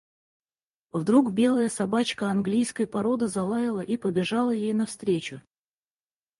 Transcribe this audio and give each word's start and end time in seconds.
Вдруг 0.93 1.31
белая 1.31 1.69
собачка 1.69 2.31
английской 2.31 2.87
породы 2.87 3.27
залаяла 3.27 3.81
и 3.81 3.97
побежала 3.97 4.49
ей 4.49 4.73
навстречу. 4.73 5.41